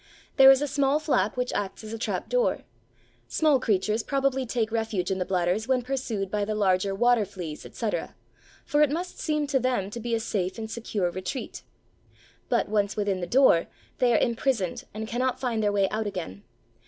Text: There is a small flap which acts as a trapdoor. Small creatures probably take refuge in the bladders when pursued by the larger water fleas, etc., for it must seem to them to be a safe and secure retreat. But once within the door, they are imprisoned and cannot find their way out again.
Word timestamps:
There 0.37 0.49
is 0.49 0.63
a 0.63 0.67
small 0.67 0.97
flap 0.99 1.37
which 1.37 1.53
acts 1.53 1.83
as 1.83 1.93
a 1.93 1.99
trapdoor. 1.99 2.63
Small 3.27 3.59
creatures 3.59 4.01
probably 4.01 4.47
take 4.47 4.71
refuge 4.71 5.11
in 5.11 5.19
the 5.19 5.25
bladders 5.25 5.67
when 5.67 5.83
pursued 5.83 6.31
by 6.31 6.43
the 6.43 6.55
larger 6.55 6.95
water 6.95 7.23
fleas, 7.23 7.67
etc., 7.67 8.15
for 8.65 8.81
it 8.81 8.89
must 8.89 9.19
seem 9.19 9.45
to 9.45 9.59
them 9.59 9.91
to 9.91 9.99
be 9.99 10.15
a 10.15 10.19
safe 10.19 10.57
and 10.57 10.71
secure 10.71 11.11
retreat. 11.11 11.61
But 12.49 12.67
once 12.67 12.95
within 12.95 13.21
the 13.21 13.27
door, 13.27 13.67
they 13.99 14.11
are 14.11 14.17
imprisoned 14.17 14.85
and 14.91 15.07
cannot 15.07 15.39
find 15.39 15.61
their 15.61 15.71
way 15.71 15.87
out 15.89 16.07
again. 16.07 16.45